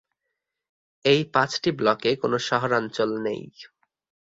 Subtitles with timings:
[1.05, 3.41] এই পাঁচটি ব্লকে কোনো শহরাঞ্চল নেই।